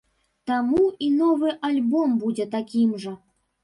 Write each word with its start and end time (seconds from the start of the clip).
Таму 0.51 0.85
і 1.09 1.11
новы 1.19 1.53
альбом 1.71 2.19
будзе 2.27 2.51
такім 2.59 3.01
жа. 3.07 3.19